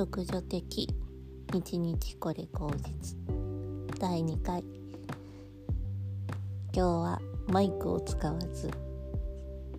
[0.00, 0.88] 読書的。
[1.52, 2.70] 日日これ口
[3.02, 3.18] 実。
[3.98, 4.64] 第2回。
[6.72, 8.70] 今日はマイクを使わず。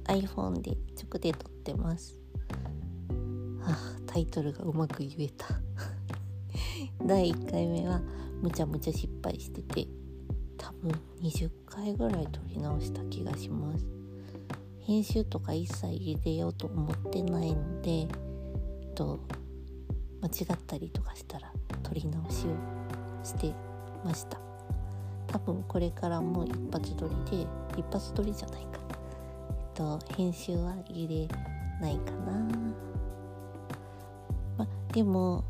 [0.04, 2.16] iPhone で直で撮ってます。
[3.64, 5.48] あタイトルがうまく言えた。
[7.04, 8.00] 第1回目は
[8.44, 9.88] むちゃむちゃ失敗してて
[10.56, 10.92] 多分
[11.24, 13.88] 20回ぐらい撮り直した気がします。
[14.82, 18.08] 編集とか一切入れようと思ってないので
[18.94, 19.20] と
[20.21, 21.52] 間違ったりとかしたら
[21.84, 22.52] 撮り直しを
[23.23, 23.53] して
[24.03, 24.39] ました。
[25.27, 27.47] 多分これからも一発撮りで
[27.77, 28.80] 一発撮りじゃないか。
[29.59, 31.27] えっと編集は入れ
[31.80, 32.47] ないかな。
[34.57, 35.44] までも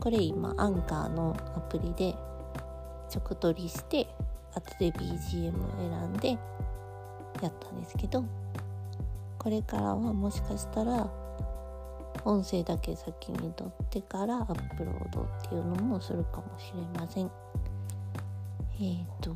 [0.00, 2.14] これ今アンカーのアプリで
[3.14, 4.06] 直撮りして
[4.54, 6.30] 後で BGM 選んで
[7.42, 8.24] やったんですけど
[9.38, 11.08] これからはもしかしたら
[12.26, 17.30] 音声だけ先に撮ってからアップロードっていうのもするかもしれません。
[18.78, 19.32] えーと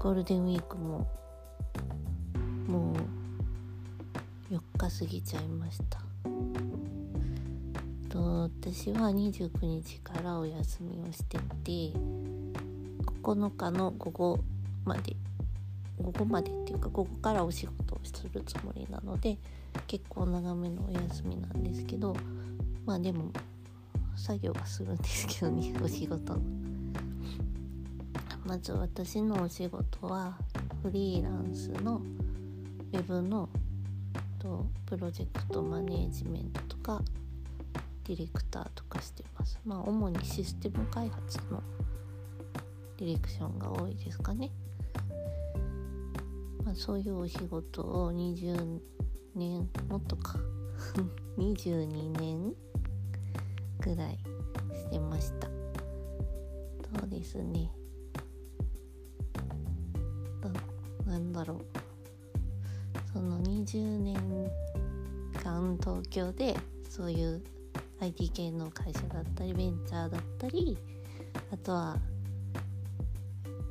[0.00, 1.06] ゴールデンウィークも
[2.66, 2.92] も
[4.50, 6.00] う4日過ぎちゃいました。
[8.08, 11.96] と私は29日からお休みをしてて
[13.22, 14.38] 9日の午後
[14.84, 15.14] まで
[16.00, 19.38] 午後までっていうか午後からお仕事をするつもりなので
[19.86, 22.16] 結構長めのお休みなんですけど
[22.84, 23.32] まあでも
[24.16, 26.40] 作業はするんですけどね お仕事の。
[28.46, 30.38] まず私のお仕事は
[30.82, 32.00] フリーランスの
[32.92, 33.48] ウェブの
[34.38, 37.02] とプロジェクトマネージメントとか
[38.04, 41.60] ディレクターとかしてますまあ主にシステム開発の
[42.98, 44.52] ディレクションが多いですかね
[46.64, 48.78] まあそういうお仕事を20
[49.36, 50.38] 年もっとか。
[51.38, 52.54] 22年
[53.80, 54.18] ぐらい
[54.74, 55.48] してました。
[56.98, 57.70] そうですね。
[61.06, 61.60] なんだろう。
[63.12, 64.16] その20年
[65.42, 66.56] 間東京で
[66.88, 67.42] そういう
[68.00, 70.76] IT 系の会社だったりベンチャーだったり
[71.50, 71.96] あとは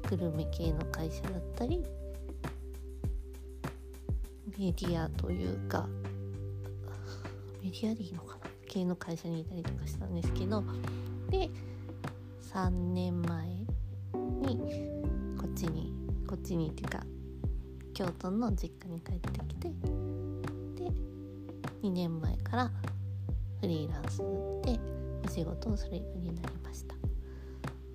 [0.09, 1.83] グルメ系の会社だったり
[4.57, 5.87] メディアというか
[7.61, 8.49] メディアでいいのかな？
[8.67, 10.63] 系の会社にいたりとかしたんですけど
[11.29, 11.49] で
[12.53, 13.65] 3年前に
[15.37, 15.93] こっちに
[16.27, 17.03] こっちにっていうか
[17.93, 20.91] 京都の実家に帰ってきてで
[21.83, 22.71] 2年前から
[23.61, 24.17] フリーランス
[24.65, 24.79] で
[25.25, 26.95] お仕事をするようになりました。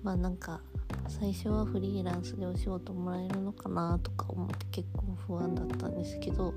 [0.01, 0.61] まあなんか
[1.19, 6.53] 最初はフリーランスでお仕事もらえるのかなとか思って結構不安だったんですけど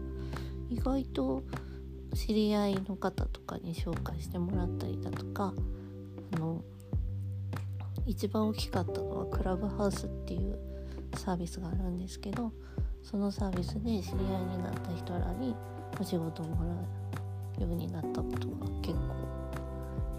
[0.71, 1.43] 意外と
[2.15, 5.53] 知り合いの方とかに紹介してもらったりだとか
[6.37, 6.63] あの
[8.07, 10.59] 一番大きかったのはクラブハウスっていう
[11.17, 12.53] サービスがあるんですけど
[13.03, 14.03] そのサービスで知り合い
[14.57, 15.55] になった人らに
[16.01, 16.71] お仕事をもら
[17.59, 19.24] うようになったことが結構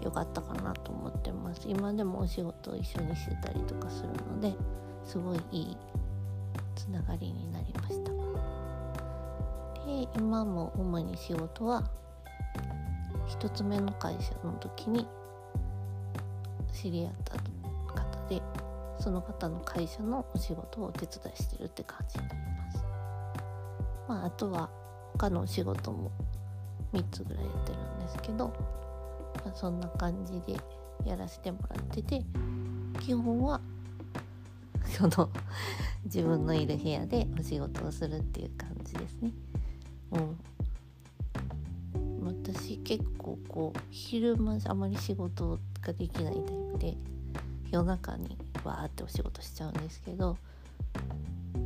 [0.02, 1.62] 良かったかなと思ってます。
[1.66, 4.54] 今でもお仕事を一緒にしてたりとかするので
[5.04, 5.76] すごいいい
[6.74, 8.10] つながりになりました。
[9.86, 11.84] で今も主に仕事は
[13.28, 15.06] 1つ目の会社の時に
[16.72, 17.36] 知り合った
[18.02, 18.42] 方で
[18.98, 22.84] その方の会社のお仕事をお手伝いしてるって感じになります。
[24.08, 24.68] まああとは
[25.12, 26.10] 他のお仕事も
[26.92, 28.52] 3つぐらいやってるんですけど、
[29.54, 30.58] そんな感じで
[31.04, 32.22] やらせてもらってて
[33.00, 33.60] 基本は
[34.86, 35.30] その
[36.04, 39.32] 自分のいる部屋でお仕事をするっていう感じですね。
[40.12, 40.36] うん、
[42.24, 46.96] 私結構こう昼間あまり仕事ができないタイプで
[47.70, 50.36] 夜中にわーってお仕事しちゃうんですけど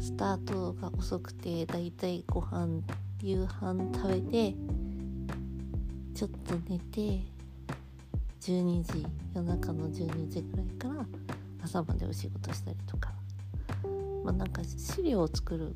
[0.00, 2.82] スタートが遅くてだいたいご飯
[3.22, 4.54] 夕飯食べて
[6.14, 7.20] ちょっと寝て
[8.40, 11.06] 12時夜中の12時ぐらいから
[11.62, 13.12] 朝までお仕事したりとか。
[14.24, 15.74] まあなんか資料を作る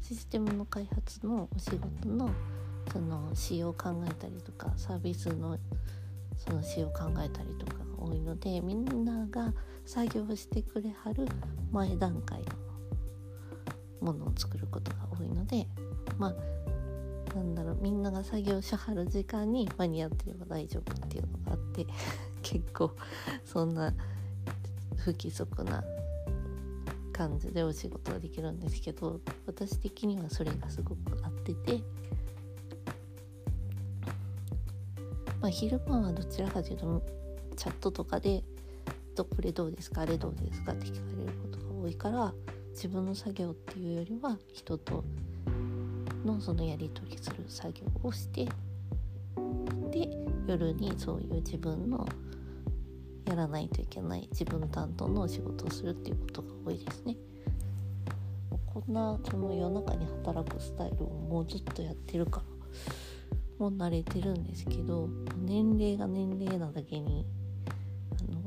[0.00, 2.30] システムの開発のお仕事の
[2.92, 5.58] その仕様を考えたりとかサービスの
[6.36, 9.52] その仕様を考えたりとかが多いのでみんなが
[9.84, 11.26] 作業してくれはる
[11.72, 12.40] 前段階
[14.00, 15.66] のものを作ることが多いので
[16.16, 16.34] まあ
[17.34, 21.86] なんだろうみんなが作業しはる時間に間に合ってれば大丈夫っていうのがあって
[22.42, 22.92] 結構
[23.44, 23.92] そんな
[24.96, 25.84] 不規則な
[27.12, 31.82] 感じでお仕事ができるんですけど私的にはそれがすごく合ってて
[35.40, 37.02] まあ、昼間はどちらかというと
[37.56, 38.42] チャットとかで
[39.14, 42.34] 「どこれどうですかあれどうですか?」って聞かれることが多いから
[42.72, 45.04] 自分の作業っていうよりは人と
[46.28, 48.44] のそのやり取りする作業をして
[49.90, 50.08] で
[50.46, 52.06] 夜にそういう自分の
[53.24, 57.16] やらないといけない自分担当のお仕事をするっていうことが多いですね。
[58.66, 62.44] こんなその夜中に働くスタイルをもうずっとやってるから
[63.58, 67.26] もう慣れてるんですけど年齢が年齢なだけに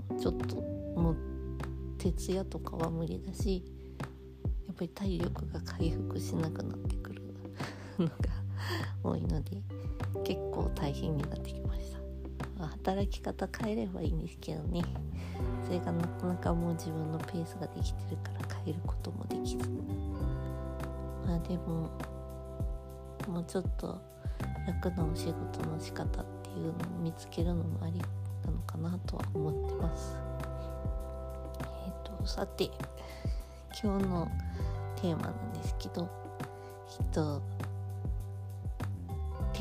[0.10, 1.18] あのちょっともう
[1.98, 3.64] 徹夜とかは無理だし
[4.68, 7.21] やっぱり体力が回復しなくなってくる
[8.00, 8.14] のが
[9.04, 9.62] 多いので
[10.24, 11.92] 結構大変になってきまし
[12.58, 14.84] た、働き方変えればいいんですけどね。
[15.66, 19.70] それがなかなかもう自分のペースができてるから変えることもできず。
[21.26, 21.90] まあでも
[23.28, 24.02] もうちょっと
[24.68, 28.00] 楽なお仕事の仕方っていうのを見つけるのもあり
[28.46, 30.18] なのかなとは思ってます。
[31.86, 32.66] えっ、ー、とさて
[33.82, 34.28] 今日の
[34.98, 36.10] テーマなんですけど
[37.00, 37.61] え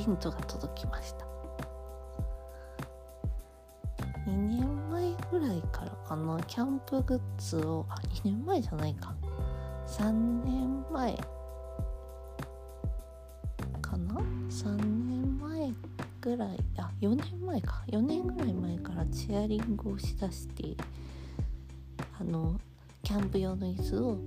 [0.03, 1.27] っとテントが届きました。
[4.27, 6.41] 2年前ぐらいからかな。
[6.45, 9.15] キャンプグッズをあ2年前じゃないか。
[9.87, 10.13] 3
[10.45, 11.17] 年前
[13.83, 14.15] かな。
[14.49, 15.73] 3年前
[16.21, 17.83] ぐらいあ4年前か。
[17.89, 20.77] 4年ぐらい前からチェアリングをしだして
[22.19, 22.59] あの
[23.03, 24.19] キャンプ用の椅子を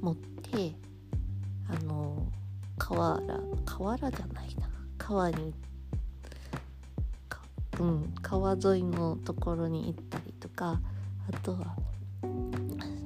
[0.00, 0.74] 持って
[1.68, 2.26] あの
[2.76, 4.63] 河原河原じゃないな。
[5.06, 5.52] 川に
[7.78, 10.80] うん川沿いのところに行ったりとか
[11.30, 11.76] あとは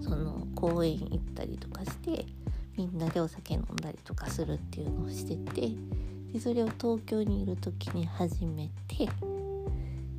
[0.00, 2.25] その公園行ったりとかして
[2.77, 5.73] みんなでお酒飲んだりとかするっていうのをしてて
[6.33, 9.09] でそれを東京にいる時に始めて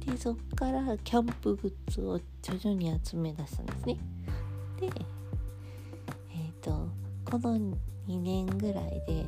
[0.06, 3.98] でそっからキャンプグッズを徐々に集め出したんですね。
[4.82, 6.90] でえっ、ー、と
[7.24, 9.26] この2年ぐらいで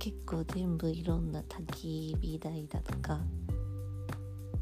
[0.00, 3.20] 結構全部いろんな焚き火台だとか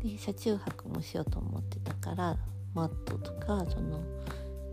[0.02, 2.36] で車中泊もしようと思ってたから
[2.74, 4.02] マットとかその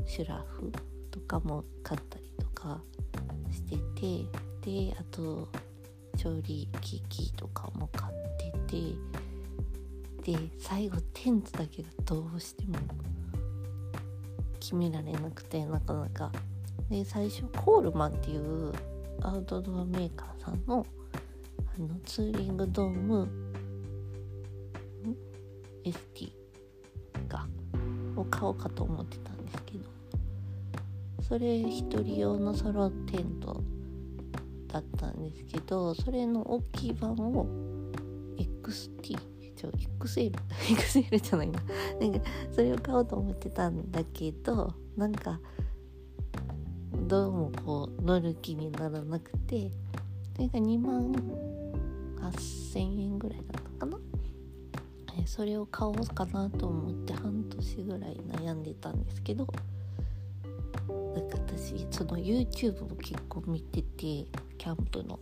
[0.07, 0.71] シュラフ
[1.11, 2.81] とかも買ったりとか
[3.51, 3.77] して
[4.63, 5.47] てであと
[6.17, 8.13] 調理機器とかも買っ
[8.67, 8.95] て
[10.23, 12.79] てで最後テントだけがどうしても
[14.59, 16.31] 決められなくてなかなか。
[16.89, 18.73] で最初コールマンっていう
[19.21, 20.85] アウトドアメーカーさんの
[21.57, 23.27] あのツーリングドーム
[25.83, 26.31] ST
[27.27, 27.45] が
[28.15, 29.83] を買おうかと思ってたんですけど
[31.21, 33.61] それ1人用のソロテント
[34.67, 37.45] だったんですけどそれの大きい版を
[38.37, 39.17] XT
[39.55, 41.61] ちょ XL XL じゃないな。
[41.99, 42.19] なんか
[42.51, 45.39] それを買おうと思ってたんだけどなんか
[47.07, 49.69] どうもこう乗る気にならなくて
[50.35, 51.13] それが2万
[52.19, 53.99] 8000円ぐらいだったかな、
[55.19, 59.45] えそれを買おうかなと思って半年ぐらい悩んでたんですけど
[60.87, 65.19] なんか私その YouTube も結構見ててキャンプの。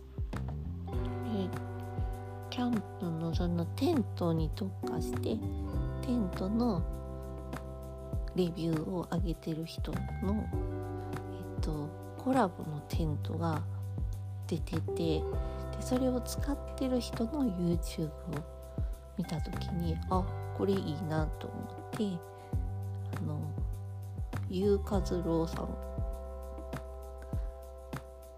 [2.48, 5.36] キャンプのそのテントに特化して
[6.06, 6.82] テントの
[8.36, 10.44] レビューを上げてる人の
[11.64, 13.62] とコラボのテントが
[14.46, 15.22] 出ててで
[15.80, 18.10] それを使ってる人の YouTube を
[19.16, 20.22] 見た時にあ
[20.56, 21.56] これいいなと思
[21.94, 22.04] って
[23.16, 23.40] あの
[24.50, 25.68] ゆうかずろうさんっ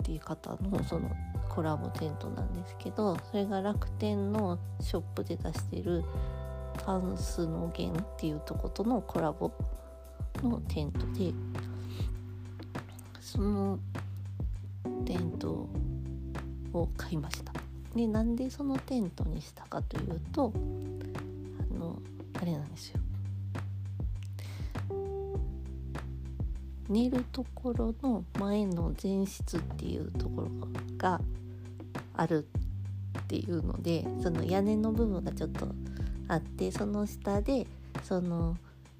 [0.04, 1.10] ていう方のその
[1.48, 6.04] コラボテントなんですけどそれが楽天のショップで出してる
[6.84, 9.50] タンスの源っていうとことのコラボ
[10.42, 11.32] のテントで
[13.36, 13.78] その
[15.04, 15.68] テント
[16.72, 17.52] を買いました。
[17.94, 21.98] でなんでそのテントにしたかというとあの
[22.40, 23.00] あれなんですよ。
[26.88, 30.48] 寝るところの前の前室っていうところ
[30.96, 31.20] が
[32.14, 32.46] ある
[33.18, 35.68] っていうのでその屋根の部分がちょっと
[36.28, 37.66] あってその下で
[38.02, 38.56] その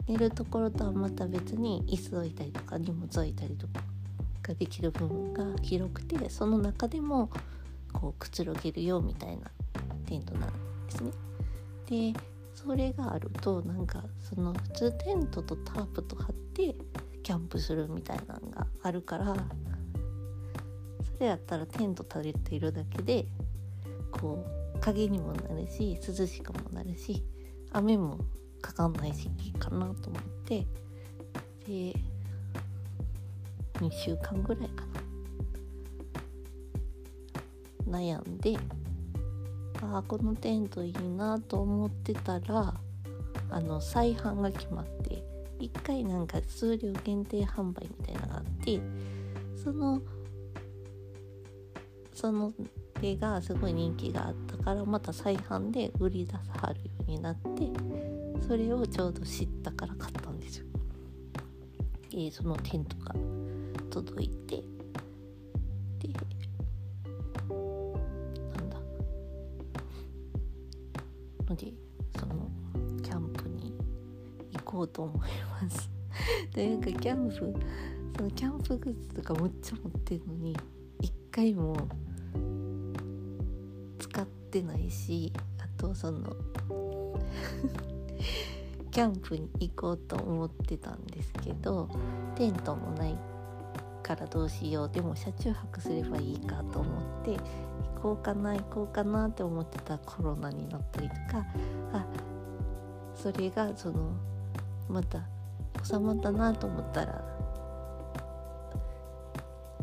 [0.08, 3.85] 寝るところとはまた別に椅子置いたりとか荷物置いたりとか
[4.46, 7.30] ができる部分が広くてその中でも
[7.92, 9.50] こうくつろげるよみたいな
[10.06, 10.50] テントなん
[10.86, 11.10] ですね。
[12.12, 12.20] で
[12.54, 16.74] それがあるとなんかその普通テントとタープと張って
[17.22, 23.26] キャンプするみたいなのがあるからそれやったらテント垂れているだけで
[24.10, 27.24] こう影にもなるし涼しくもなるし
[27.72, 28.18] 雨も
[28.62, 30.66] かかんないしいいかなと思って
[31.66, 31.94] で
[33.78, 34.84] 2週間ぐらいか
[37.86, 38.56] な悩んで
[39.82, 42.74] ああこのテントいいなと思ってたら
[43.50, 45.22] あの再販が決まって
[45.60, 48.80] 1回なんか数量限定販売みたいなのがあって
[49.62, 50.00] その
[52.12, 52.52] その
[53.00, 57.70] 手がすごい人気があったからまた再販で売り出さはるようになって
[58.46, 60.66] それをちょうど知ったから買ったんですよ。
[62.10, 63.14] でそのテントが
[64.02, 64.56] 届いて。
[64.56, 66.08] で
[68.54, 68.76] なんだ。
[71.48, 71.72] ので
[72.18, 72.50] その
[73.02, 73.72] キャンプに
[74.52, 75.18] 行こうと思い
[75.62, 75.90] ます。
[76.52, 77.44] でなんかキャンプそ
[78.22, 80.54] のキャンプグッズとかむっちゃ持ってるのに
[81.00, 81.74] 一回も
[83.98, 86.36] 使ってないしあとその
[88.90, 91.88] キャンプに行こうと思ってたんですけど
[92.34, 93.35] テントもない。
[94.06, 94.88] からどうしよう。
[94.88, 97.32] でも車中泊すればいいかと思って
[97.96, 101.44] 行こうかな行こうかなって思ってたコロナになったりとか
[101.92, 102.06] あ
[103.16, 104.12] それがその
[104.88, 105.22] また
[105.82, 107.24] 収まったなと思ったら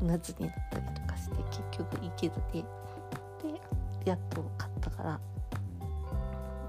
[0.02, 3.62] 夏になったりとかして結局行けずでで
[4.06, 5.20] やっと買ったから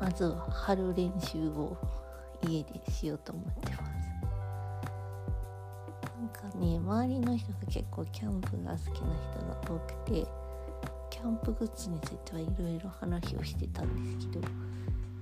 [0.01, 1.77] まずは春練習を
[2.43, 3.94] 家でしようと思ってます。
[6.35, 10.27] かね周りの人が結構キャンプが好きな人が多くて
[11.11, 14.51] キャンプグッズについてはいろいろ話をしてたんですけどい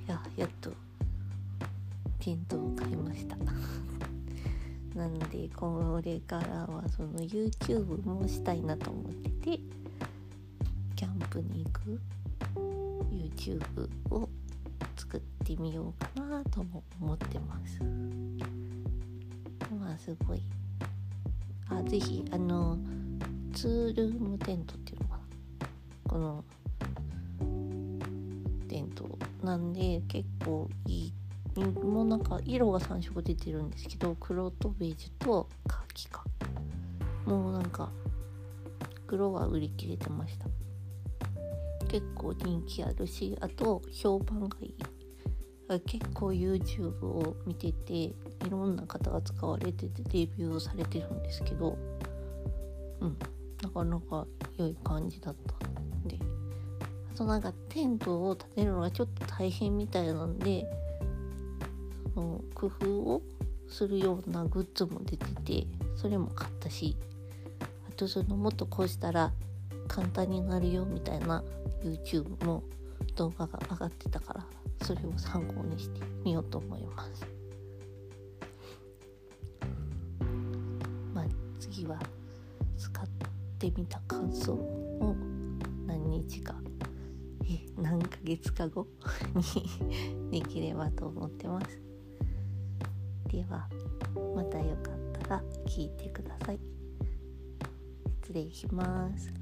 [0.09, 0.71] ややっと
[2.19, 3.37] テントを買いました。
[4.97, 9.61] なのでこれからはその YouTube もしたいなと思ってて
[10.97, 12.01] キャンプに行く
[13.11, 14.29] YouTube を
[14.97, 17.83] 作ってみようかなとも思ってます。
[19.79, 20.43] まあすごい
[21.79, 22.79] あぜひあの
[23.55, 25.23] ツールームテントっていうのかな。
[26.09, 26.45] この
[28.69, 31.13] テントなんで結構いい。
[31.55, 36.25] もうなんか色が3色出てるんですけど黒とベージュとカーキか。
[37.27, 37.91] もうなんか
[39.07, 40.47] 黒は売り切れてました。
[41.89, 44.75] 結構人気あるしあと評判がいい。
[45.87, 48.13] 結構 YouTube を見てて
[48.47, 51.77] いろんな方が使われててデビューされてるんですけど
[53.01, 53.17] うん
[53.63, 56.19] なかなか良い感じだったんで。
[57.13, 60.67] あとなんかテントを立てるのがちょっと大変みたいなんで
[62.15, 63.23] その工夫を
[63.69, 66.97] するようなグッズも出ててそれも買ったし
[67.89, 69.33] あとそのもっとこうしたら
[69.89, 71.45] 簡単になるよみたいな
[71.83, 72.63] YouTube も
[73.17, 74.47] 動画が上がってたから
[74.83, 77.32] それを参考にしてみようと思います。
[81.83, 81.99] 次は
[82.79, 83.09] 使っ
[83.59, 85.17] てみた感想を
[85.85, 86.55] 何日か。
[87.45, 88.87] え何ヶ月か後？
[90.31, 91.81] にできればと思ってます。
[93.29, 93.69] では
[94.37, 96.61] またよかったら聞いてください。
[98.23, 99.33] 失礼します。